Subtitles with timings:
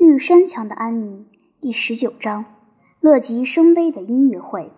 [0.00, 1.26] 绿山墙的安妮
[1.60, 2.46] 第十九章：
[3.00, 4.72] 乐极生悲的音乐会。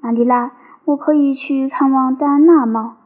[0.00, 0.52] 玛丽拉，
[0.86, 2.96] 我可以去看望戴安娜吗？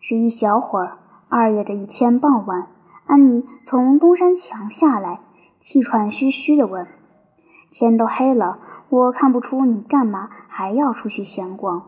[0.00, 0.96] 只一小会儿。
[1.28, 2.68] 二月的一天傍晚，
[3.04, 5.20] 安妮从东山墙下来，
[5.60, 6.88] 气喘吁吁地问
[7.70, 8.58] ：“天都黑了，
[8.88, 11.82] 我看不出你干嘛还要出去闲逛。”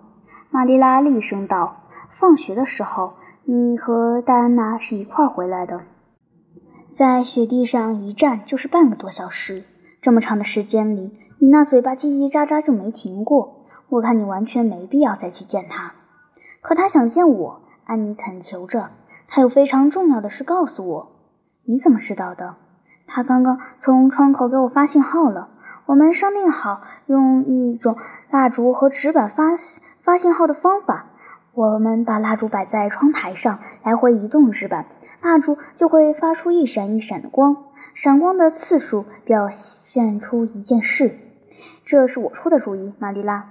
[0.52, 3.14] 玛丽拉厉声道：“放学的时候，
[3.44, 5.80] 你和戴安娜是一块儿回来的。”
[6.92, 9.64] 在雪地上一站就是半个多小时，
[10.02, 13.64] 这么长的时间里，你那嘴巴叽叽喳喳就没停过。
[13.88, 15.94] 我看你完全没必要再去见他。
[16.60, 18.90] 可他想见我，安妮恳求着。
[19.26, 21.12] 他有非常重要的事告诉我。
[21.64, 22.56] 你怎么知道的？
[23.06, 25.48] 他刚刚从窗口给我发信号了。
[25.86, 27.96] 我们商定好用一种
[28.30, 29.44] 蜡烛和纸板发
[30.02, 31.06] 发信号的方法。
[31.54, 34.86] 我们把蜡烛摆在窗台上，来回移动纸板。
[35.20, 41.14] 蜡烛就会发出一闪一闪的光，闪光的次数表现出一件事。
[41.84, 43.50] 这是我出的主意，玛丽拉。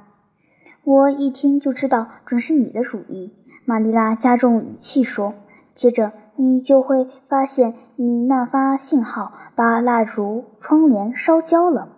[0.83, 3.35] 我一听就知道准是你的主意。
[3.65, 5.35] 玛丽拉加重语气说
[5.75, 11.89] ：“接着你就会发现，你那发信号把蜡烛窗帘烧焦了。”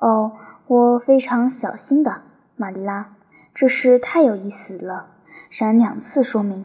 [0.00, 0.32] 哦，
[0.66, 2.22] 我非常小心的，
[2.56, 3.16] 玛丽拉。
[3.52, 5.09] 这事太有意思了。
[5.48, 6.64] 闪两次说明。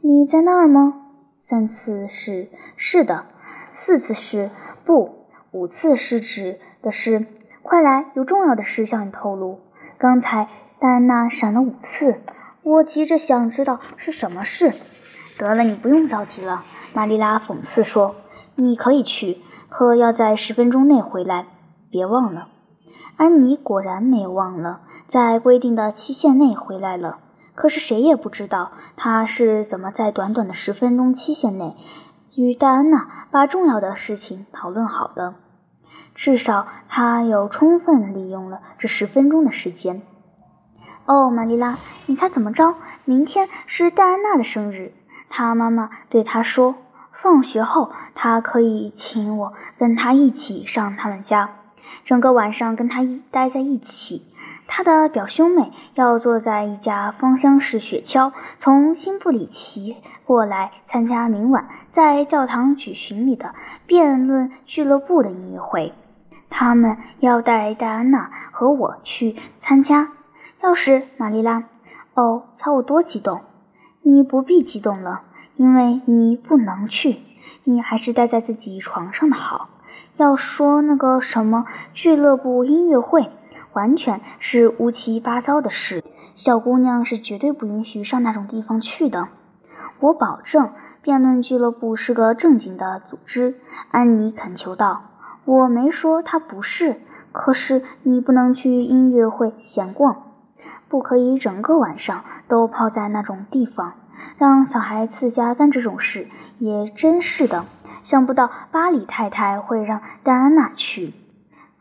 [0.00, 0.94] 你在那儿吗？
[1.40, 3.26] 三次是是的，
[3.70, 4.50] 四次是
[4.84, 7.26] 不，五次是指的是
[7.62, 9.60] 快来，有重要的事向你透露。
[9.98, 10.48] 刚才
[10.78, 12.20] 戴安娜闪了五次，
[12.62, 14.72] 我急着想知道是什么事。
[15.36, 18.14] 得了，你不用着急了，玛丽拉讽刺说。
[18.56, 21.46] 你可以去，可要在十分钟内回来，
[21.90, 22.48] 别忘了。
[23.16, 27.18] 安妮果然没有忘了，在规定的期限内回来了。
[27.54, 31.76] 可是谁也不知道他是怎么在短短的十分钟期限内
[32.34, 35.34] 与戴安娜把重要的事情讨论好的。
[36.14, 40.02] 至少他有充分利用了这十分钟的时间。
[41.06, 42.74] 哦，玛丽拉，你猜怎么着？
[43.04, 44.94] 明天是戴安娜的生日。
[45.28, 46.74] 她妈妈对她说，
[47.12, 51.56] 放学后她可以请我跟她一起上他们家，
[52.04, 54.26] 整个晚上跟她一待在一起。
[54.66, 63.54] 他的表兄妹要坐在一架芳香式雪橇，从新布里奇过来参加明晚在教堂举行里的
[63.86, 65.92] 辩论俱乐部的音乐会。
[66.50, 70.12] 他们要带戴安娜和我去参加。
[70.62, 71.64] 要是玛丽拉，
[72.14, 73.42] 哦，瞧我多激动！
[74.02, 75.22] 你不必激动了，
[75.56, 77.18] 因为你不能去。
[77.64, 79.68] 你还是待在自己床上的好。
[80.16, 83.30] 要说那个什么俱乐部音乐会。
[83.74, 86.02] 完全是乌七八糟的事，
[86.34, 89.28] 小姑娘是绝对不允许上那种地方去的。
[90.00, 90.70] 我保证，
[91.02, 95.02] 辩论俱乐部是个正经的组织。”安妮恳求道。
[95.44, 97.02] “我没说它不是，
[97.32, 100.30] 可是你不能去音乐会闲逛，
[100.88, 103.94] 不可以整个晚上都泡在那种地方。
[104.38, 107.66] 让小孩自家干这种事也真是的。
[108.02, 111.12] 想不到巴里太太会让戴安娜去。”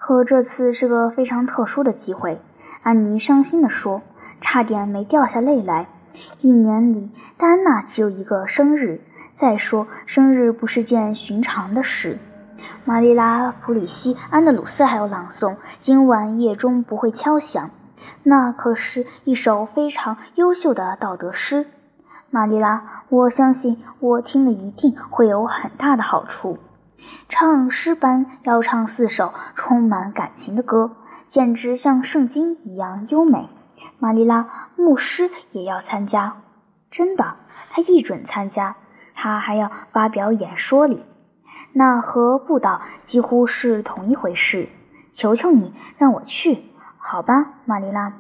[0.06, 2.42] 可这次是个非常特殊的机会，
[2.82, 4.02] 安妮伤心地说，
[4.42, 5.88] 差点没掉下泪来。
[6.42, 9.00] 一年里，戴安娜只有一个生日。
[9.34, 12.20] 再说，生日不是件寻常的事。
[12.84, 17.70] 玛丽拉·普里西安德鲁斯还有朗诵，今晚夜钟不会敲响。
[18.24, 21.66] 那可是一首非常优秀的道德诗。
[22.30, 26.58] 玛丽拉，我相信我听了一定会有很大的好处。
[27.30, 30.98] 唱诗班要唱四首充满感情的歌，
[31.28, 33.50] 简直像圣经一样优美。
[34.00, 36.38] 玛丽拉，牧师也要参加，
[36.90, 37.38] 真的，
[37.70, 38.76] 他一准参加。
[39.16, 41.06] 他还要发表演说里，
[41.74, 44.70] 那和布道几乎是同一回事。
[45.12, 46.64] 求求你让我去，
[46.98, 48.14] 好吧，玛丽拉。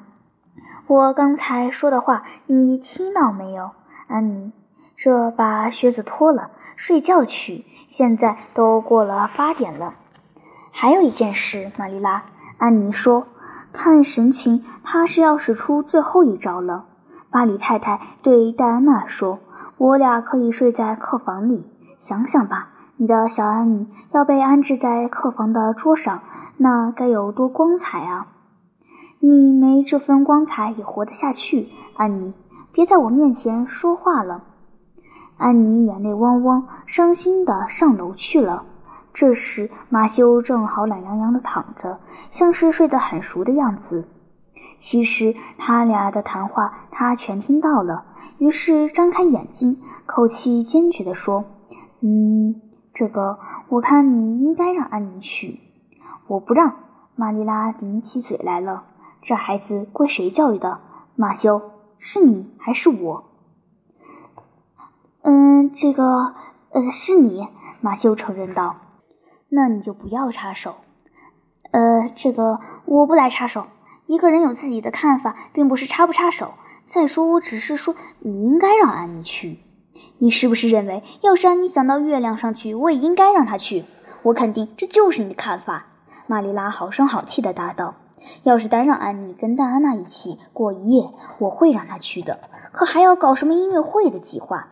[0.86, 3.72] 我刚才说的话你听到没有，
[4.08, 4.52] 安妮？
[4.96, 7.66] 这把靴子脱了，睡觉去。
[7.94, 9.94] 现在都过了八点了，
[10.72, 12.24] 还有一件事，玛丽拉，
[12.58, 13.28] 安妮说，
[13.72, 16.86] 看神情，她是要使出最后一招了。
[17.30, 19.38] 巴里太太对戴安娜说
[19.78, 21.68] ：“我俩可以睡在客房里。
[22.00, 26.24] 想想吧，你的小安妮要被安置在客房的桌上，
[26.58, 28.26] 那该有多光彩啊！
[29.20, 32.34] 你没这份光彩也活得下去，安妮，
[32.72, 34.46] 别在我面前说话了。”
[35.44, 38.64] 安妮眼泪汪汪，伤心地上楼去了。
[39.14, 42.00] 这时，马修正好懒洋洋地躺着，
[42.32, 44.08] 像是睡得很熟的样子。
[44.80, 48.06] 其实他俩的谈话他全听到了，
[48.38, 51.44] 于是张开眼睛，口气坚决地说
[52.00, 52.62] ：“嗯，
[52.94, 53.38] 这个
[53.68, 55.60] 我看你应该让安妮去。
[56.28, 56.74] 我不让。
[57.16, 58.86] 玛丽拉顶起嘴来了。
[59.22, 60.80] 这孩子归谁教育的？
[61.18, 61.62] 马修，
[62.00, 63.33] 是你还是我？
[65.24, 66.36] 嗯，这个，
[66.72, 67.48] 呃，是你。
[67.82, 68.76] 马修承认道。
[69.50, 70.76] 那你就不要插手。
[71.72, 73.66] 呃，这个我不来插手。
[74.06, 76.54] 一个人有自己的看法，并不是插不插手。
[76.86, 79.60] 再说，我只是说你应该让安妮去。
[80.18, 83.86] 你是不是认为，要是安妮想到月亮上去，我也应该让她去？
[84.24, 85.86] 我肯定这就是你的看法。
[86.28, 87.96] 玛丽拉好声好气地答道
[88.44, 91.10] ：“要是单让安妮跟戴安娜一起过一夜，
[91.40, 92.40] 我会让她去的。
[92.72, 94.70] 可还要搞什么音乐会的计划？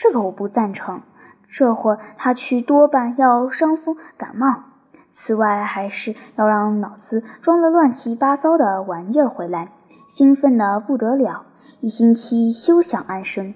[0.00, 1.02] 这个我不赞成。
[1.46, 4.64] 这会儿他去，多半要伤风感冒。
[5.10, 9.72] 此外，还是要让脑子装了乱七八糟的玩意儿回来，
[10.08, 11.44] 兴奋得不得了，
[11.80, 13.54] 一星期休想安生。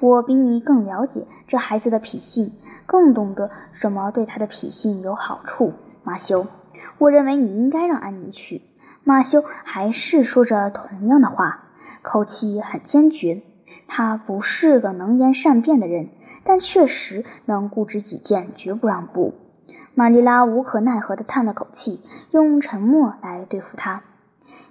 [0.00, 2.52] 我比你更了解这孩子的脾性，
[2.86, 6.44] 更懂得什么对他的脾性有好处，马修。”
[6.98, 8.62] 我认为你应该让安妮去。
[9.04, 11.68] 马修还是说着同样的话，
[12.02, 13.42] 口气很坚决。
[13.86, 16.08] 他不是个能言善辩的人，
[16.44, 19.34] 但确实能固执己见，绝不让步。
[19.94, 22.00] 玛丽拉无可奈何地叹了口气，
[22.30, 24.02] 用沉默来对付他。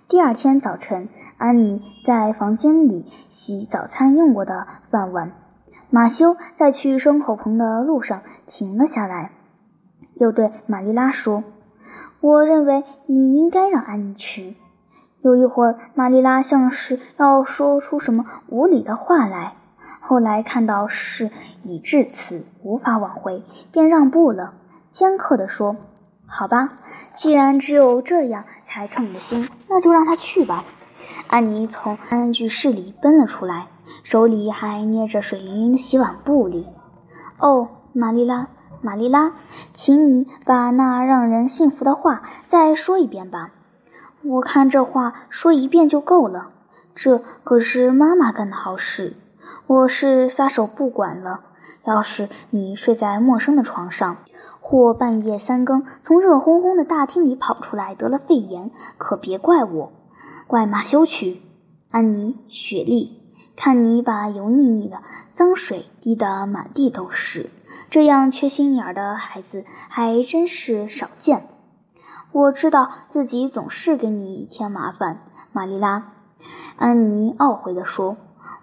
[0.09, 1.07] 第二天早晨，
[1.37, 5.31] 安妮在房间里洗早餐用过的饭碗。
[5.89, 9.31] 马修在去牲口棚的路上停了下来，
[10.15, 11.43] 又对玛丽拉说。
[12.19, 14.55] 我认为你应该让安妮去。
[15.23, 19.53] 有一会儿，玛丽拉像是要说出什么无理的话来，
[20.01, 21.31] 后来看到事
[21.63, 23.41] 已至此，无法挽回，
[23.71, 24.53] 便让步了，
[24.91, 25.77] 尖刻地说
[26.27, 26.73] ：“好吧，
[27.15, 30.65] 既然只有这样才称你的心，那就让他去吧。”
[31.29, 33.67] 安妮从安居室里奔了出来，
[34.03, 36.67] 手里还捏着水灵灵的洗碗布里。
[37.37, 38.49] 哦，玛丽拉。
[38.81, 39.31] 玛丽拉，
[39.73, 43.51] 请你把那让人信服的话再说一遍吧。
[44.25, 46.51] 我看这话说一遍就够了。
[46.95, 49.17] 这可是妈妈干的好事，
[49.67, 51.41] 我是撒手不管了。
[51.85, 54.17] 要是你睡在陌生的床上，
[54.61, 59.91] 或半夜三更从热烘烘的大厅里跑出来得了肺炎，可别怪我，
[60.47, 61.41] 怪马修去。
[61.91, 63.21] 安妮、雪莉，
[63.57, 65.01] 看你把油腻腻的
[65.33, 67.49] 脏水滴得满地都是。
[67.89, 71.47] 这样缺心眼儿的孩子还真是少见。
[72.33, 75.19] 我知道自己总是给你添麻烦，
[75.51, 76.13] 玛丽拉。
[76.77, 78.17] 安妮懊悔地说：“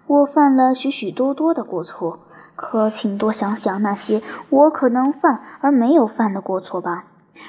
[0.07, 2.19] 我犯了许许多多的过错，
[2.57, 7.05] 可请多想想那些我可能犯而没有犯的过错吧。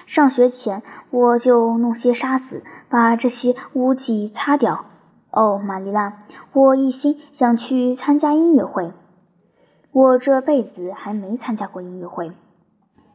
[0.07, 4.85] 上学前我就弄些沙子，把这些污迹擦掉。
[5.33, 6.23] 哦，玛丽拉，
[6.53, 8.93] 我一心想去参加音乐会。”
[9.91, 12.33] 我这辈子还没参加过音乐会，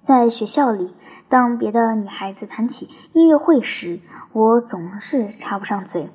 [0.07, 0.93] 在学校里，
[1.27, 3.99] 当别的女孩子谈起音乐会时，
[4.31, 6.09] 我总是插不上嘴。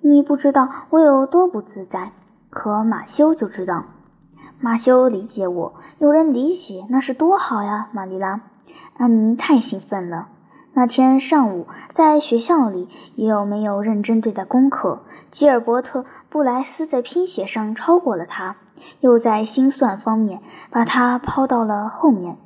[0.00, 2.12] 你不知道我有多不自在，
[2.50, 3.86] 可马修就知道。
[4.60, 8.42] 马修理解我，有人理解那是多好呀，玛丽拉。
[8.96, 10.28] 安妮太兴奋了。
[10.74, 15.02] 那天上午在学校里，也有没有认真对待功课？
[15.32, 18.54] 吉尔伯特·布莱斯在拼写上超过了他。
[19.00, 20.40] 又在心算方面
[20.70, 22.36] 把他抛到了后面，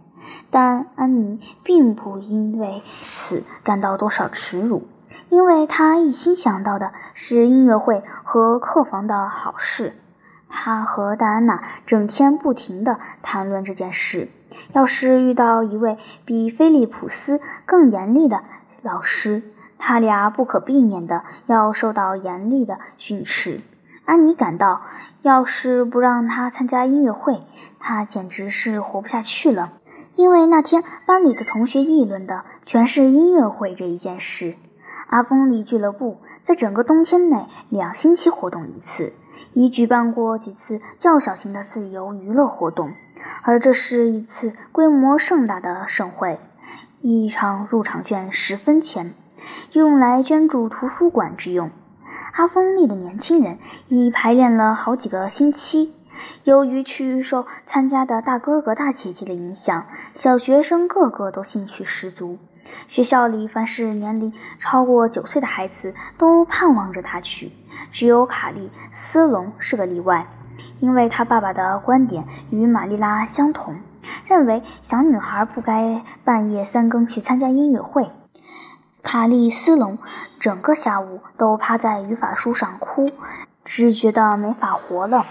[0.51, 2.83] 但安妮并不因为
[3.13, 4.87] 此感到多少耻辱，
[5.29, 9.95] 因为她一心想到的是音乐会和客房的好事。
[10.49, 14.29] 她和戴安娜整天不停地谈论这件事。
[14.73, 18.43] 要是遇到一位比菲利普斯更严厉的
[18.81, 19.43] 老师，
[19.79, 23.61] 他俩不可避免地要受到严厉的训斥。
[24.09, 24.81] 安妮感到，
[25.21, 27.43] 要是不让他参加音乐会，
[27.79, 29.75] 他简直是活不下去了。
[30.17, 34.55] 因为那天班里的同学议论的全是音乐会这一件事。
[35.09, 39.13] 阿峰里俱乐部在整个冬天内两星期活动一次，
[39.53, 42.93] 已举办过几次较小型的自由娱乐活动，
[43.43, 46.41] 而这是一次规模盛大的盛会。
[47.03, 49.13] 一场入场券十分钱，
[49.73, 51.71] 用来捐助图书馆之用。
[52.33, 55.95] 阿峰利的年轻人已排练了好几个星期。
[56.45, 62.39] 由于去受参加的大哥哥大姐姐的影响，小学生个个都兴趣十足。
[62.89, 67.53] 学校里凡是年龄超过九岁的孩子都盼望着他去，
[67.93, 70.27] 只有卡利斯隆是个例外，
[70.81, 73.77] 因为他爸爸的观点与玛丽拉相同，
[74.27, 78.11] 认为小女孩不该半夜三更去参加音乐会。
[79.11, 79.97] 卡利斯隆
[80.39, 83.11] 整个下午都趴在语法书上哭，
[83.65, 85.25] 只觉得没法活了。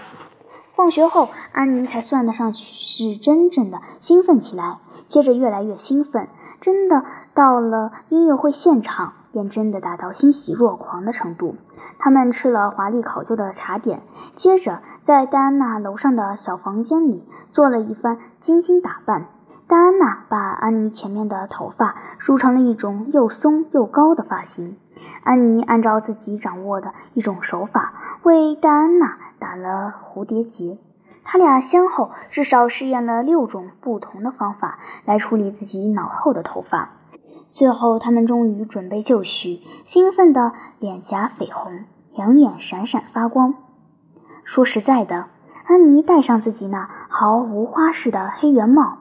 [0.74, 4.78] 放学后，安妮才算得上是真正的兴奋起来。
[5.06, 6.26] 接着越来越兴奋，
[6.60, 7.04] 真的
[7.34, 11.54] 到了音乐会现场，便真的达到欣喜若狂的程度。
[12.00, 14.02] 他们吃了华丽考究的茶点，
[14.34, 19.28] 接着在戴安娜楼上的小房间里做了一番精心打扮。
[19.68, 24.78] 戴安娜把安妮前面的头发梳成了一种又松又高的发型。
[25.24, 30.78] 安妮按照自己掌握的一种手法为戴安娜打了蝴蝶结。
[31.22, 36.92] 他俩先后至少试验了六种不同的方法来处理自己脑后的头发。
[37.50, 41.84] 最后，他们终于准备就绪，兴奋的脸颊绯红，
[42.14, 43.54] 两眼闪闪发光。
[44.44, 45.26] 说实在的，
[45.66, 48.97] 安妮戴上自己那毫无花式的黑圆帽。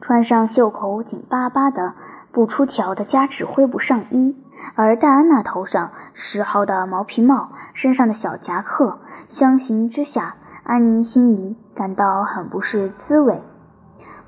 [0.00, 1.94] 穿上袖口紧巴巴的、
[2.32, 4.36] 不出条的加质灰布上衣，
[4.74, 13.42] 而戴安娜头上十号的毛皮帽、身上的小夹克，相形之下，安妮心里感到很不是滋味。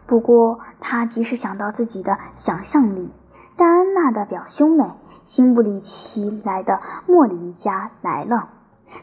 [0.07, 3.13] 不过，她即使想到自己的想象力，
[3.57, 4.85] 戴安娜的表兄妹
[5.23, 8.49] 新不里奇来的莫里一家来了。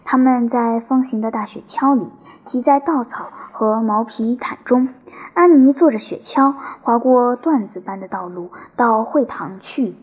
[0.04, 2.12] 他们在方形的大雪橇里，
[2.46, 4.90] 挤在稻草和毛皮毯中。
[5.34, 9.96] 安妮坐着雪橇，划过段子般的道路到会堂去，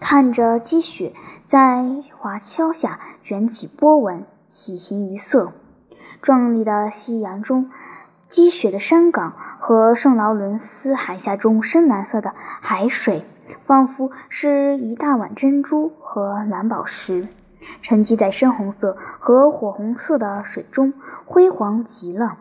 [0.00, 1.14] 看着积雪
[1.46, 1.84] 在
[2.16, 5.52] 滑橇下卷起波纹，喜形于色。
[6.22, 7.70] 壮丽的夕阳中，
[8.28, 13.24] 积雪的山岗和圣劳伦斯海峡中深蓝色的海水，
[13.64, 17.28] 仿佛是一大碗珍珠和蓝宝石。
[17.82, 20.92] 沉积在深红色和火红色的水中，
[21.24, 22.38] 辉煌极了。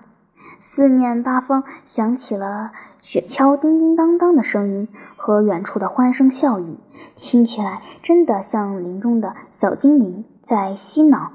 [0.59, 6.77] 四面八方响起了雪橇叮叮当当的声音和远处的欢声笑语，
[7.15, 11.31] 听起来真的像林中的小精灵在嬉闹。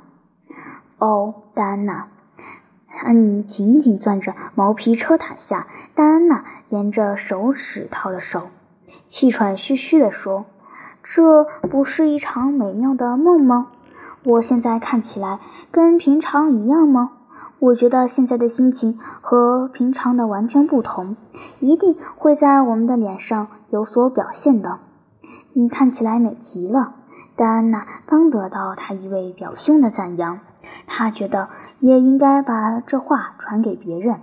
[0.98, 2.08] 哦，戴安娜！
[3.02, 8.48] 安妮紧紧攥着毛皮车毯下戴安娜沿着手指套的手，
[9.08, 10.44] 气喘吁吁地说
[11.02, 13.68] ：“这不是一场美妙的梦吗？”
[14.24, 15.40] 我现在看起来
[15.70, 17.12] 跟平常一样吗？
[17.58, 21.16] 我觉得现在的心情和平常的完全不同，
[21.58, 24.78] 一定会在我们的脸上有所表现的。
[25.52, 26.94] 你看起来美极了。
[27.36, 30.40] 戴安娜刚得到她一位表兄的赞扬，
[30.86, 34.20] 她觉得也应该把这话传给别人。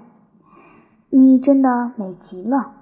[1.10, 2.74] 你真的美极了。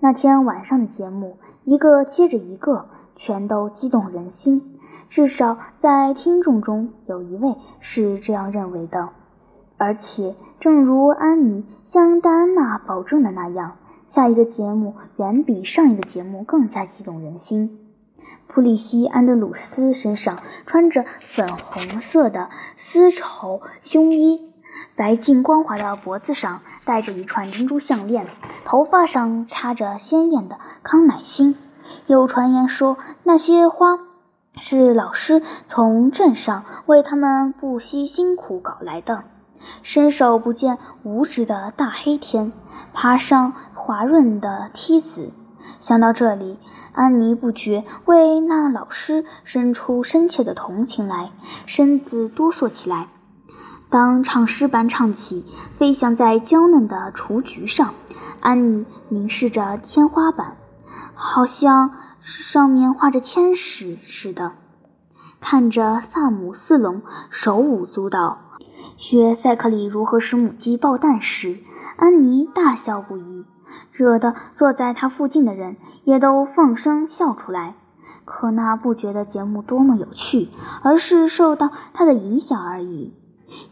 [0.00, 4.78] 那天晚上的节目，一个接着一个，全都激动人心。
[5.08, 9.10] 至少在听众中有一位是这样认为的，
[9.76, 13.76] 而且正如安妮向戴安娜保证的那样，
[14.06, 17.78] 下一个节目远比上一个节目更加激动人心。
[18.46, 24.52] 普里西安德鲁斯身上穿着粉红色的丝绸胸衣，
[24.94, 28.26] 白净光滑的脖子上戴着一串珍珠项链，
[28.64, 31.54] 头发上插着鲜艳的康乃馨。
[32.06, 33.98] 有传言说那些花。
[34.60, 39.24] 是老师从镇上为他们不惜辛苦搞来的，
[39.82, 42.52] 伸手不见五指的大黑天，
[42.92, 45.32] 爬上滑润的梯子。
[45.80, 46.58] 想到这里，
[46.92, 51.30] 安妮不觉为那老师生出深切的同情来，
[51.64, 53.08] 身子哆嗦起来。
[53.88, 55.46] 当唱诗般唱起
[55.78, 57.88] 《飞翔在娇嫩的雏菊上》，
[58.40, 60.56] 安妮凝视着天花板，
[61.22, 61.92] 好像。
[62.24, 64.52] 上面画着天使似的，
[65.40, 68.38] 看着萨姆斯隆手舞足蹈，
[68.96, 71.58] 学赛克里如何使母鸡抱蛋时，
[71.96, 73.44] 安妮大笑不已，
[73.90, 77.74] 惹得坐在他附近的人也都放声笑出来。
[78.24, 80.50] 可那不觉得节目多么有趣，
[80.84, 83.12] 而是受到他的影响而已。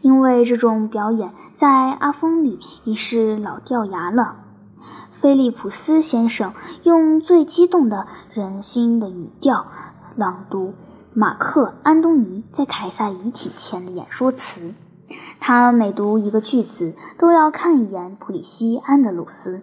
[0.01, 4.35] 因为这种表演在阿峰里已是老掉牙了。
[5.21, 9.67] 菲利普斯先生用最激动的人心的语调
[10.15, 10.73] 朗读
[11.13, 14.73] 马克·安东尼在凯撒遗体前的演说词。
[15.39, 19.61] 他每读一个句子，都要看一眼普里西安德鲁斯。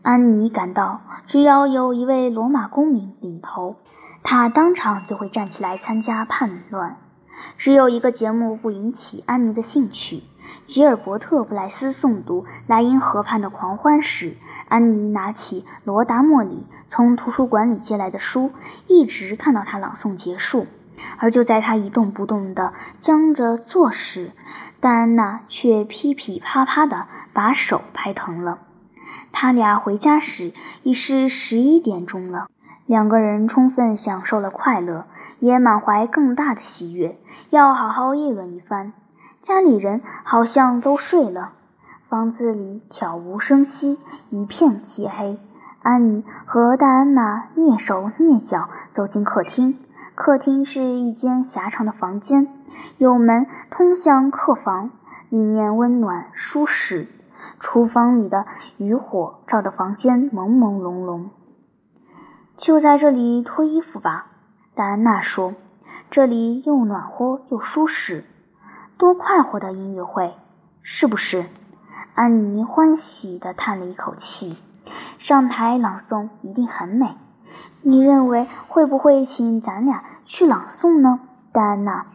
[0.00, 3.76] 安妮感到，只要有一位罗马公民领头，
[4.22, 6.96] 他当场就会站起来参加叛乱。
[7.56, 10.22] 只有一个节目不引起安妮的兴趣。
[10.66, 14.36] 吉尔伯特·布莱斯诵读莱茵河畔的狂欢时，
[14.68, 18.52] 安妮拿起罗达莫里从图书馆里借来的书，
[18.86, 20.66] 一直看到他朗诵结束。
[21.18, 24.30] 而就在他一动不动地僵着坐时，
[24.80, 28.58] 戴安娜却噼噼啪啪地把手拍疼了。
[29.32, 32.46] 他俩回家时已是十一点钟了。
[32.86, 35.06] 两个人充分享受了快乐，
[35.40, 37.18] 也满怀更大的喜悦，
[37.50, 38.92] 要好好议论一番。
[39.40, 41.52] 家里人好像都睡了，
[42.08, 43.98] 房子里悄无声息，
[44.28, 45.38] 一片漆黑。
[45.82, 49.78] 安妮和戴安娜蹑手蹑脚走进客厅。
[50.14, 52.48] 客厅是一间狭长的房间，
[52.98, 54.90] 有门通向客房，
[55.28, 57.08] 里面温暖舒适。
[57.58, 61.24] 厨房里的余火照得房间朦朦胧胧。
[62.56, 64.26] 就在这里脱衣服吧，
[64.74, 65.54] 戴安娜说
[66.08, 68.24] ：“这里又暖和又舒适，
[68.96, 70.34] 多快活的音乐会，
[70.82, 71.46] 是不是？”
[72.14, 74.56] 安妮欢喜地叹了一口气。
[75.18, 77.16] 上台朗诵一定很美，
[77.82, 81.20] 你认为会不会请咱俩去朗诵呢，
[81.52, 82.06] 戴安娜？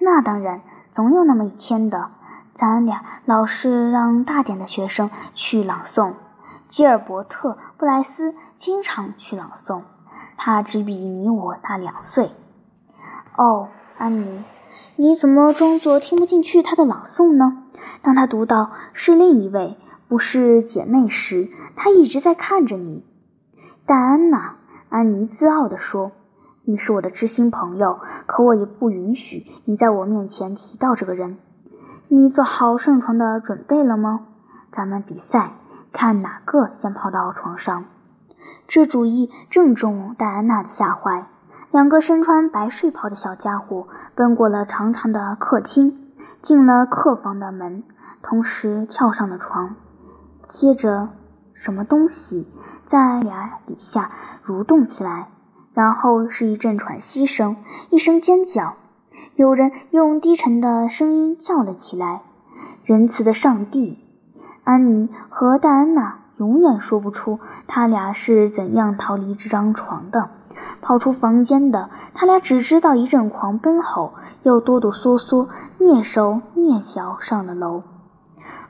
[0.00, 2.10] 那当然，总有那么一天的。
[2.52, 6.14] 咱俩老是让大点的学生去朗诵。
[6.68, 9.82] 吉尔伯特·布莱斯经常去朗诵，
[10.36, 12.30] 他只比你我大两岁。
[13.36, 14.44] 哦，安妮，
[14.96, 17.64] 你怎么装作听不进去他的朗诵呢？
[18.02, 19.76] 当他读到是另一位。
[20.08, 23.04] 不是姐妹时，她一直在看着你，
[23.84, 24.56] 戴安娜。
[24.88, 26.12] 安妮自傲地说
[26.64, 31.36] ：“你是我的知心朋友，可我也不允许你在我面前提到这个人。
[32.08, 34.28] 你做好上床的准备了吗？
[34.72, 35.52] 咱们比赛，
[35.92, 37.84] 看哪个先跑到床上。”
[38.68, 41.26] 这主意正中戴安娜的下怀。
[41.70, 47.82] 两个身穿白睡袍的小家伙奔过了长长的客厅，进了客房的门，
[48.22, 49.76] 同时跳上了床。
[50.48, 51.10] 接着，
[51.52, 52.48] 什么东西
[52.86, 54.10] 在牙底下
[54.46, 55.28] 蠕动起来，
[55.74, 57.56] 然后是一阵喘息声，
[57.90, 58.76] 一声尖叫，
[59.34, 62.22] 有人用低沉的声音叫了起来
[62.82, 64.04] ：“仁慈的上帝！”
[64.68, 70.28] 安妮和戴安娜永远说不出他俩是怎样逃离这张床的，
[70.82, 71.88] 跑出房间的。
[72.12, 75.48] 他俩只知道一阵狂奔后，又哆哆嗦嗦、
[75.78, 77.82] 蹑手蹑脚上了楼。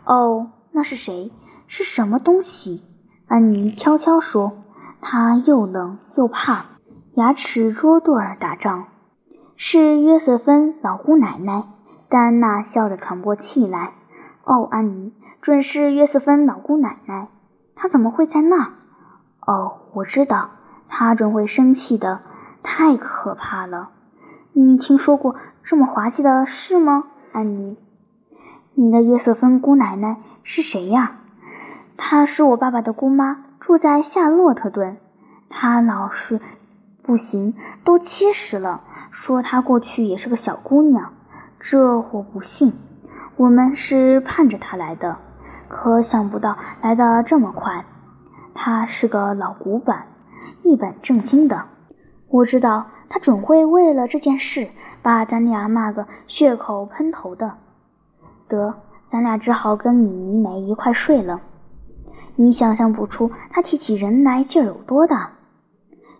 [0.05, 1.33] 哦，那是谁？
[1.67, 2.85] 是什么东西？
[3.27, 4.53] 安妮悄悄说。
[5.01, 6.67] 她又冷又怕，
[7.15, 8.85] 牙齿捉对儿打仗。
[9.57, 11.65] 是约瑟芬老姑奶奶。
[12.09, 13.95] 戴安娜笑得喘不过气来。
[14.45, 17.29] 哦，安妮，准是约瑟芬老姑奶奶。
[17.75, 18.73] 她怎么会在那儿？
[19.41, 20.51] 哦，我知道，
[20.89, 22.21] 她准会生气的。
[22.63, 23.91] 太可怕了！
[24.53, 27.77] 你听说过这么滑稽的事吗，安妮？
[28.75, 31.21] 你的约瑟芬姑奶奶是谁呀？
[31.97, 34.99] 她是我爸爸的姑妈，住在夏洛特顿。
[35.49, 36.41] 她老是
[37.03, 41.13] 不行，都七十了，说她过去也是个小姑娘。
[41.61, 42.75] 这我不信。
[43.37, 45.19] 我们是盼着她来的，
[45.69, 47.85] 可想不到来的这么快。
[48.55, 50.07] 她是个老古板，
[50.63, 51.65] 一本正经的。
[52.29, 54.69] 我知道她准会为了这件事
[55.03, 57.55] 把咱俩骂个血口喷头的。
[58.49, 58.75] 得，
[59.07, 61.41] 咱俩只好跟米妮梅一块睡了。
[62.37, 65.33] 你想象不出他提起人来劲儿有多大。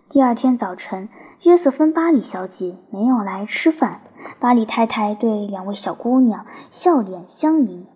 [0.09, 1.09] 第二天早晨，
[1.43, 4.01] 约瑟芬·巴里小姐没有来吃饭。
[4.41, 7.87] 巴里太太对两位小姑娘笑脸相迎。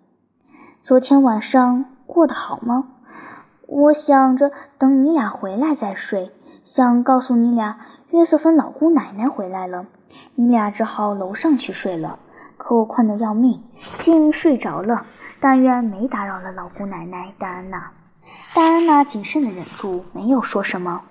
[0.83, 2.89] 昨天晚上过得好吗？
[3.67, 6.33] 我想着等你俩回来再睡。
[6.65, 7.77] 想告诉你俩，
[8.09, 9.85] 约瑟芬老姑奶奶回来了，
[10.35, 12.19] 你俩只好楼上去睡了。
[12.57, 13.63] 可我困得要命，
[13.97, 15.05] 竟睡着了。
[15.39, 17.91] 但愿没打扰了老姑奶奶戴安娜。
[18.53, 21.03] 戴安娜谨慎地忍住，没有说什么，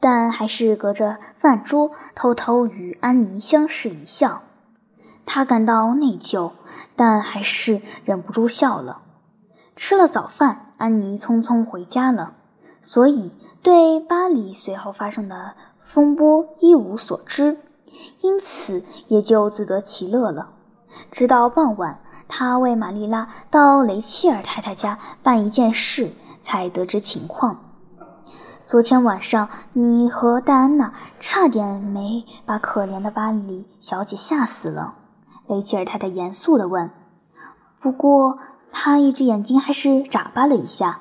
[0.00, 4.42] 但还是隔着饭桌偷偷与安妮相视一笑。
[5.28, 6.52] 他感到内疚，
[6.96, 9.02] 但还是忍不住笑了。
[9.76, 12.32] 吃了早饭，安妮匆匆回家了，
[12.80, 13.30] 所以
[13.62, 17.58] 对巴黎随后发生的风波一无所知，
[18.22, 20.48] 因此也就自得其乐了。
[21.10, 26.10] 直到傍晚，他为玛丽拉到雷切尔太太家办一件事。
[26.40, 27.58] 才得知情况。
[28.64, 34.94] 昨天晚上，你和戴安娜差点没把可怜的巴黎小姐吓死了。
[35.48, 36.90] 雷切尔太太严肃地问。
[37.80, 38.38] 不过，
[38.70, 41.00] 她一只眼睛还是眨巴了一下。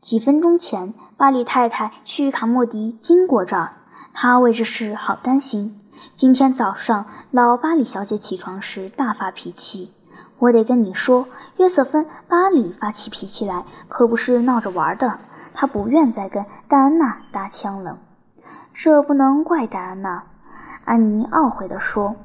[0.00, 3.72] 几分钟前，巴里太太去卡莫迪经过这儿，
[4.14, 5.80] 她为这事好担心。
[6.14, 9.92] 今天早上，老巴里小姐起床时大发脾气。
[10.38, 11.26] 我得跟你说，
[11.58, 15.18] 约瑟芬·巴里发起脾气来可不是闹着玩的。
[15.52, 17.98] 他不愿再跟戴安娜搭腔了。
[18.72, 20.24] 这不能怪戴安娜，
[20.86, 22.16] 安妮懊悔地说：“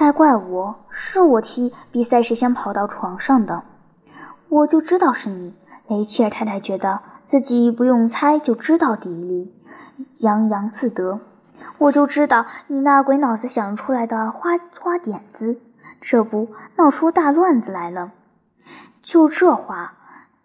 [0.00, 3.64] 该怪我，是我踢比赛谁先跑到床上的。
[4.48, 5.54] 我就知道是你。”
[5.88, 9.54] 雷切尔太太觉得自己不用猜就知道第一例，
[10.20, 11.20] 洋洋自得。
[11.76, 15.60] 我就知道你那鬼脑子想出来的花花点子。
[16.00, 18.12] 这不闹出大乱子来了。
[19.02, 19.92] 就这话，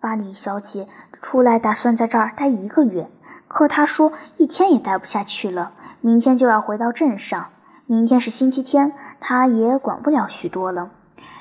[0.02, 0.90] 巴里小姐
[1.22, 3.10] 出来打算在这儿待一个月，
[3.48, 7.52] 可她说一天也待不下去了，明天就要回到镇上。
[7.88, 10.90] 明天是星期天，她也管不了许多了。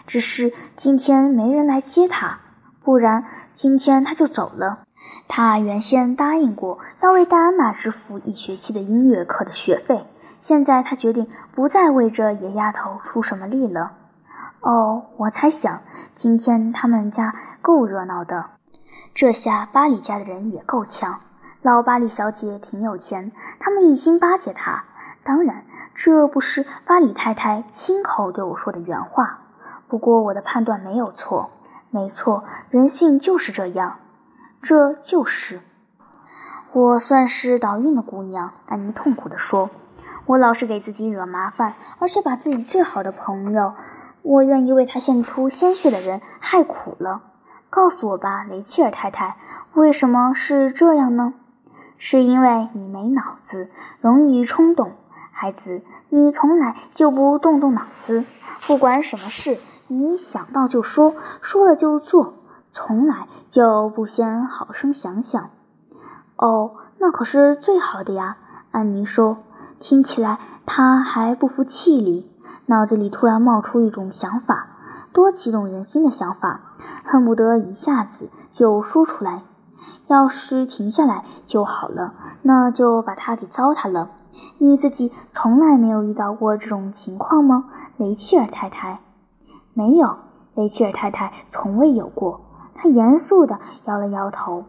[0.07, 2.41] 只是今天没人来接她，
[2.83, 4.81] 不然今天她就走了。
[5.27, 10.07] 她原先答应过要为戴安娜支付一学期的音乐课的学费，
[10.41, 13.93] 现在她决定不再为这野丫头出什么力了。
[14.61, 15.81] 哦，我猜想
[16.13, 18.51] 今天他们家够热闹的，
[19.15, 21.21] 这下巴里家的人也够呛。
[21.63, 24.85] 老巴里小姐挺有钱，他们一心巴结她。
[25.23, 29.41] 当然，这不是巴里太太亲口对我说的原话。
[29.87, 31.51] 不过我的判断没有错，
[31.91, 33.99] 没错，人性就是这样。
[34.61, 35.61] 这就是，
[36.73, 38.53] 我算是倒运的姑娘。
[38.67, 39.71] 安妮痛苦地说
[40.27, 43.75] ：“我老是给自己惹麻烦，而且把自己最好的朋友，
[44.23, 47.23] 我愿意为他献出鲜血的人害苦了。
[47.71, 49.37] 告诉我吧，雷切尔太太，
[49.75, 51.35] 为什么是这样呢？
[51.99, 54.93] 是因为你没脑子，容易冲动。
[55.45, 58.25] 孩子，你从来就不动动脑子，
[58.67, 62.33] 不管什么事，你想到就说，说了就做。”
[62.73, 65.51] 从来就不先好生想想，
[66.37, 68.39] 哦，那可是最好的呀。
[68.71, 69.37] 安妮说，
[69.79, 72.33] 听起来他还不服气哩，
[72.65, 74.79] 脑子里突然冒出一种想法，
[75.13, 76.63] 多激动人心的想法，
[77.05, 79.43] 恨不得一下子就说出来。
[80.07, 84.09] 要是停下来就好了，那就把它给糟蹋了。
[84.59, 87.67] 你自己从来没有遇到过这种情况吗，
[87.97, 89.01] 雷切尔太太？
[89.73, 90.17] 没有，
[90.55, 92.41] 雷切尔太太从未有过。
[92.75, 94.65] 她严肃地摇了摇头：“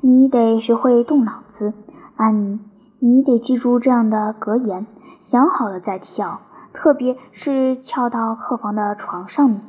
[0.00, 1.74] 你得学会动脑子，
[2.16, 2.60] 安妮，
[2.98, 4.86] 你得记住这样的格言，
[5.22, 6.40] 想好了再跳，
[6.72, 9.60] 特别是跳到客房的床上。”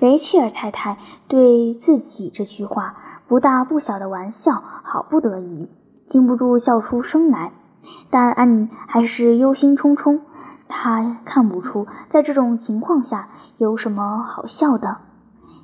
[0.00, 0.96] 雷切尔太太
[1.28, 5.68] 对自己这句话不大不小的玩笑好不得意，
[6.06, 7.52] 禁不住笑出声来。
[8.10, 10.20] 但安妮还是忧心忡忡，
[10.68, 14.98] 她看不出在这种情况下有什么好笑的。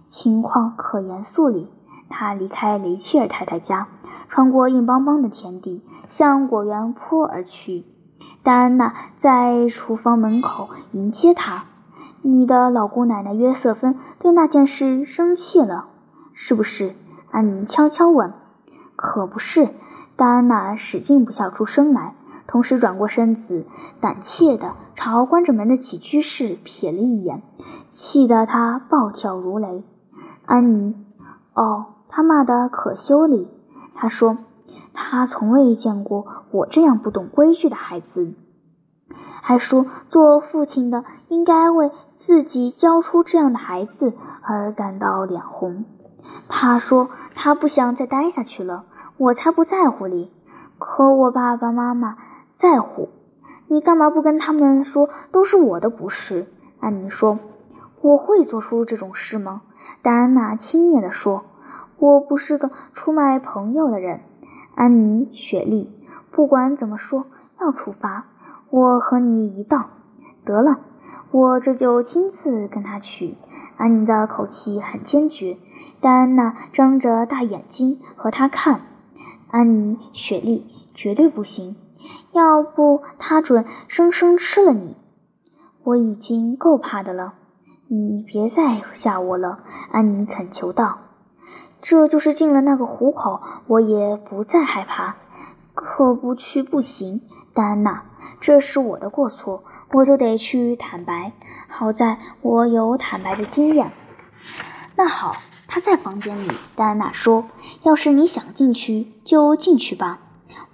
[0.08, 1.70] 情况可严肃里，
[2.10, 3.88] 他离开雷切尔太太家，
[4.28, 7.86] 穿过硬邦邦的田地，向果园坡而去。
[8.42, 11.64] 戴安娜在厨房门口迎接他。
[12.20, 15.86] 你的老姑奶奶约瑟芬对那件事生气了，
[16.34, 16.94] 是不是？
[17.30, 18.34] 安妮悄悄问。
[18.94, 19.70] 可不是。
[20.16, 22.14] 戴安娜使劲不笑出声来，
[22.46, 23.66] 同时转过身子，
[24.00, 27.42] 胆怯地朝关着门的起居室瞥了一眼，
[27.90, 29.84] 气得她暴跳如雷。
[30.44, 30.94] 安妮，
[31.54, 33.48] 哦，他骂得可羞哩。
[33.94, 34.36] 他说，
[34.92, 38.34] 他从未见过我这样不懂规矩的孩子，
[39.40, 45.84] 还说做父亲的应该为自己教出这样的孩子而感到脸红。
[46.48, 48.84] 他说他不想再待下去了。
[49.16, 50.30] 我才不在乎哩，
[50.78, 52.16] 可我爸爸妈妈
[52.56, 53.08] 在乎。
[53.68, 56.46] 你干嘛不跟他们说都是我的不是？
[56.80, 57.38] 安妮说，
[58.00, 59.62] 我会做出这种事吗？
[60.02, 61.44] 戴安娜轻蔑地说
[61.98, 64.20] ：“我不是个出卖朋友的人，
[64.74, 65.90] 安妮·雪莉。
[66.30, 67.26] 不管怎么说，
[67.60, 68.26] 要出发，
[68.70, 69.90] 我和你一道。
[70.44, 70.80] 得了，
[71.32, 73.36] 我这就亲自跟他去。”
[73.76, 75.56] 安妮的口气很坚决。
[76.00, 78.82] 戴安娜张着大眼睛和他看。
[79.50, 81.76] 安妮·雪莉绝对不行，
[82.32, 84.96] 要不他准生生吃了你。
[85.84, 87.34] 我已经够怕的了。
[87.88, 89.58] 你别再吓我了，
[89.90, 90.98] 安妮恳求道。
[91.82, 95.16] 这就是进了那个虎口，我也不再害怕。
[95.74, 98.04] 可不去不行，戴安娜，
[98.42, 101.32] 这是我的过错，我就得去坦白。
[101.68, 103.92] 好在我有坦白的经验。
[104.96, 105.36] 那好，
[105.68, 106.50] 他在房间里。
[106.74, 107.44] 戴安娜说
[107.84, 110.18] ：“要是你想进去，就进去吧。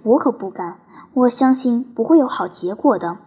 [0.01, 0.79] 我可不敢。
[1.13, 3.17] 我相信不会有好结果的。”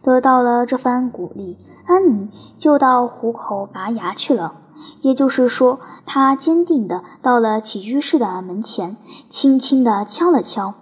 [0.00, 4.60] 得到了这番鼓励，安妮就到虎口拔牙去了。
[5.00, 8.96] 也就是说，她坚定地到了起居室的门前，
[9.28, 10.74] 轻轻地敲了敲，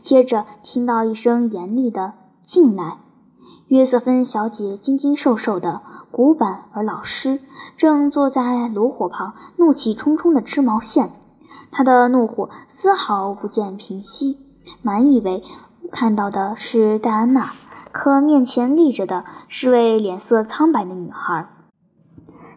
[0.00, 2.98] 接着听到一声严厉的“进来”。
[3.68, 7.40] 约瑟芬小姐精精瘦瘦的，古板而老实，
[7.76, 11.12] 正坐在炉火旁，怒气冲冲地织毛线。
[11.70, 14.38] 她的怒火丝毫不见平息，
[14.82, 15.42] 满以为
[15.90, 17.52] 看到的是戴安娜。
[17.92, 21.46] 可面前立着的是位脸色苍白的女孩，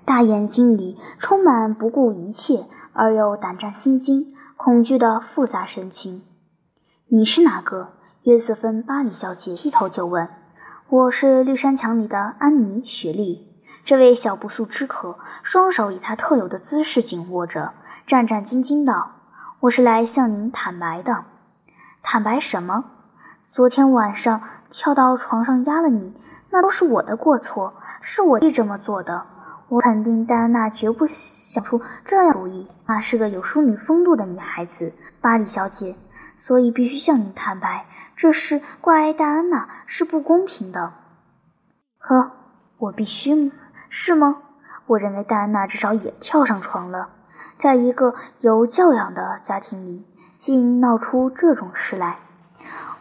[0.05, 6.23] 大眼睛里充满不顾一切而又胆战心惊、恐惧的复杂神情。
[7.07, 7.89] 你是哪个？
[8.25, 10.27] 约瑟芬·巴里小姐一头就问。
[10.89, 13.55] 我是绿山墙里的安妮·雪莉。
[13.83, 17.73] 这位小不速之客双手以他特有的姿势紧握着，
[18.07, 19.11] 战战兢兢道
[19.61, 21.25] ：“我是来向您坦白的。
[22.01, 22.85] ”“坦白什么
[23.53, 26.15] ？”“昨天晚上跳到床上压了你，
[26.49, 29.23] 那都是我的过错，是我弟这么做的。
[29.67, 32.67] 我肯定戴安娜绝不想出这样主意。
[32.87, 35.95] 她是个有淑女风度的女孩子，巴里小姐，
[36.37, 37.85] 所以必须向您坦白，
[38.15, 40.93] 这事怪戴安娜是不公平的。
[41.99, 42.31] ”“呵，
[42.77, 43.51] 我必须。”
[43.89, 44.37] 是吗？
[44.87, 47.09] 我认为戴安娜至少也跳上床了。
[47.57, 50.05] 在一个有教养的家庭里，
[50.37, 52.17] 竟闹出这种事来，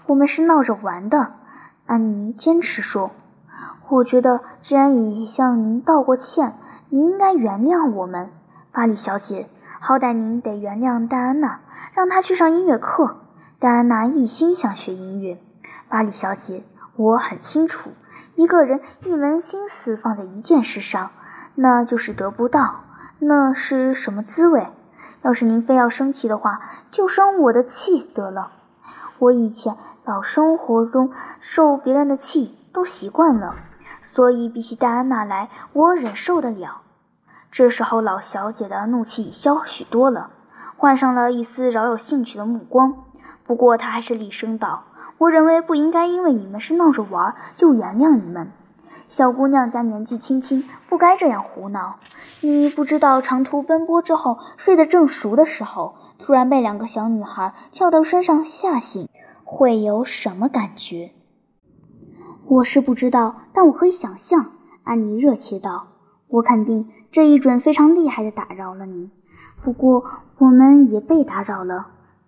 [0.07, 1.35] 我们是闹着玩的。
[1.87, 3.11] 安妮坚持说
[3.90, 8.31] ：“我觉得，既然已向您道过歉，您应该原谅我们，
[8.72, 9.48] 巴黎小姐。
[9.81, 11.61] 好歹您得原谅戴安娜，
[11.92, 13.23] 让她去上音乐课。
[13.64, 15.40] 戴安娜一心想学音乐，
[15.88, 16.64] 巴黎小姐。”
[16.96, 17.92] 我很清楚，
[18.35, 21.12] 一个人一门心思放在一件事上，
[21.55, 22.83] 那就是得不到，
[23.20, 24.68] 那是什么滋味？
[25.22, 28.53] 要是您非要生气的话，就生我的气得了。
[29.18, 29.74] 我以前
[30.05, 33.55] 老生活中受别人的气都习惯了，
[34.03, 36.83] 所以比起戴安娜来，我忍受得了。
[37.50, 40.29] 这时候，老小姐的怒气消许多了，
[40.77, 43.07] 换上了一丝饶有兴趣的目光。
[43.46, 44.85] 不过，她还是厉声道。
[45.18, 48.50] 我认为不应该因为你们是闹着玩就原谅你们。
[49.07, 51.96] 小姑娘家年纪轻轻，不该这样胡闹。
[52.40, 59.09] 你不知道长途奔波之后睡得正熟的时候，突然被两个小女孩跳到身上吓醒，
[59.44, 61.12] 会有什么感觉？
[62.46, 64.52] 我是不知道，但我可以想象。
[64.83, 65.88] 安妮热切道
[66.28, 69.11] ：“我肯定这一准非常厉害的打扰了您。
[69.62, 70.04] 不过
[70.38, 71.87] 我们也被打扰了。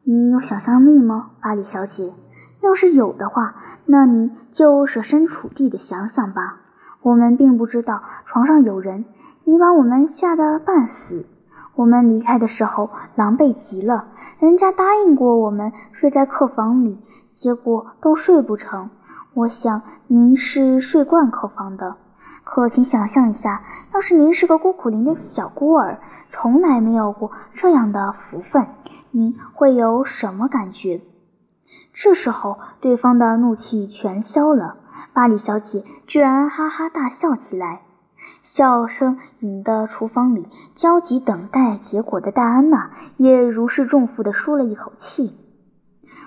[0.08, 2.14] 你有想象力吗，巴黎小姐？”
[2.62, 6.60] 要是有的话，那你就设身处地的想想吧。
[7.02, 9.04] 我们并不知道床上有人，
[9.42, 11.26] 你把我们吓得半死。
[11.74, 14.06] 我们离开的时候狼狈极了，
[14.38, 18.90] 人家答应过我们睡在客房里，结果都睡不成。
[19.34, 21.96] 我想您是睡惯客房的，
[22.46, 28.68] 可请想象一下，要是您是个孤苦伶仃的小孤儿，从来没有过这样的福分，
[29.10, 31.02] 您会有什么感觉？
[31.92, 34.76] 这时候，对方的怒气全消了，
[35.12, 37.82] 巴黎小姐居然哈哈大笑起来，
[38.44, 45.36] 笑声引得厨房里焦急等待结果的戴安娜也如释重负地舒了一口气。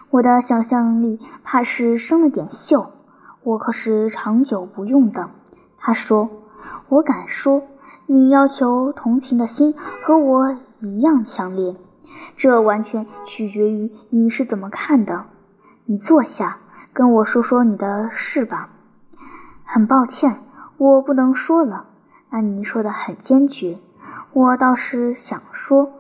[0.10, 2.90] 我的想象力怕是生了点锈，
[3.42, 5.30] 我可是长久不用的。
[5.90, 6.30] 他说
[6.88, 7.64] ：“我敢说，
[8.06, 9.74] 你要求同情的心
[10.04, 11.76] 和我一样强烈，
[12.38, 15.26] 这完全取决于你是怎么看的。”
[15.86, 16.60] 你坐下，
[16.94, 18.70] 跟我说说你的事吧。
[19.64, 20.44] 很抱歉，
[20.78, 21.88] 我不能说了。
[22.30, 23.80] 安妮说的很坚决。
[24.34, 25.94] 我倒是想说，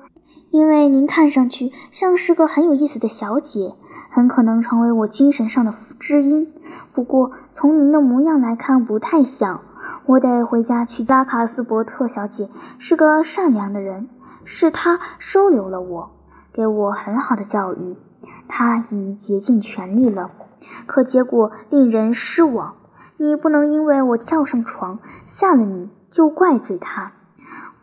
[0.51, 3.75] 因为您看上去像是个很有意思的小姐，
[4.09, 6.51] 很可能成为我精神上的知音。
[6.91, 9.61] 不过从您的模样来看，不太像。
[10.05, 11.03] 我得回家去。
[11.03, 14.09] 加卡斯伯特小姐是个善良的人，
[14.43, 16.11] 是她收留了我，
[16.51, 17.95] 给我很好的教育。
[18.47, 20.31] 她已竭尽全力了，
[20.87, 22.75] 可结果令人失望。
[23.17, 27.11] 你不能因为我跳上床吓了你就怪罪她。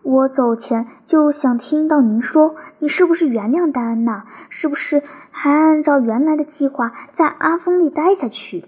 [0.09, 4.25] 我走前就想听到您说，你是不是原谅戴安娜？
[4.51, 8.64] 是不是还按照原来的计划在阿峰利待下去？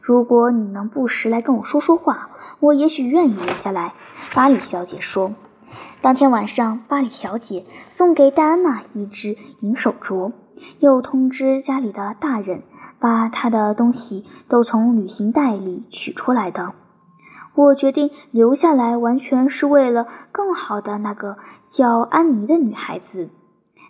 [0.00, 3.92] 如果你能不时来跟我说说话，我也许愿意留下来。
[4.32, 5.34] 巴里小姐说。
[6.00, 10.32] 当天晚上，巴里小姐送给戴安娜一只银手镯。
[10.78, 12.62] 又通知家里的大人，
[12.98, 16.72] 把她的东西都从旅行袋里取出来的。
[17.54, 21.36] 我决定留下来，完全是为了更好的那个
[21.68, 23.28] 叫安妮的女孩子。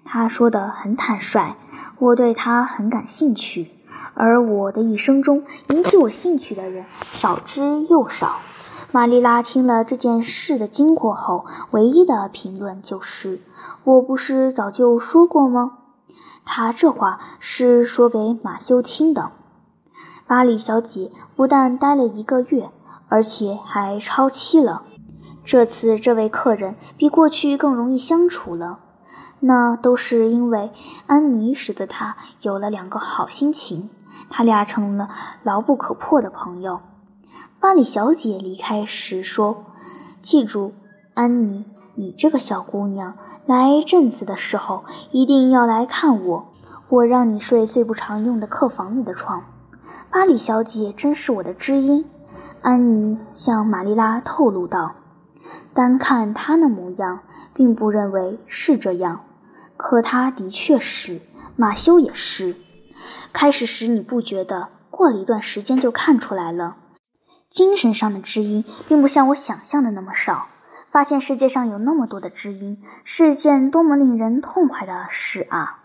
[0.05, 1.55] 她说的很坦率，
[1.98, 3.70] 我对她很感兴趣。
[4.14, 8.40] 而我的一生中引起我兴趣的人少之又少。
[8.90, 13.40] 玛丽拉听了这件事的经过后，唯一的评论就是
[13.85, 15.79] ：“我不是早就说过吗？”
[16.44, 19.31] 他这话是说给马修听的。
[20.27, 22.70] 巴里小姐不但待了一个月，
[23.12, 24.85] 而且还超期了。
[25.44, 28.79] 这次这位客人比过去更容易相处了，
[29.40, 30.72] 那都是因为
[31.07, 33.90] 安妮使得他有了两个好心情，
[34.31, 35.11] 他俩成了
[35.42, 36.81] 牢不可破的朋友。
[37.61, 39.66] 巴里小姐离开时说
[40.22, 40.72] ：“记住，
[41.12, 46.46] 安妮。”你这个小姑娘来镇子的时候，一定要来看我。
[46.88, 49.44] 我让你睡最不常用的客房里的床。
[50.11, 52.07] 巴里小姐真是我的知音。
[52.62, 54.94] 安妮向玛丽拉透露道
[55.75, 57.20] ：“单看他那模样，
[57.53, 59.25] 并不认为是这样，
[59.77, 61.20] 可他的确是。
[61.57, 62.57] 马修也是。
[63.33, 66.77] 开始时你不觉得，过了一段时间就看出来了。
[67.51, 70.46] 精神上的知音并不像我想象的那么少。
[70.90, 75.82] 发现世界上有那么多的知音，是件多么令人痛快的事啊！